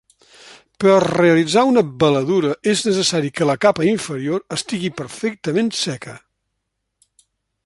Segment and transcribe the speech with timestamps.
[0.83, 6.21] Per realitzar una veladura és necessari que la capa inferior estigui perfectament seca.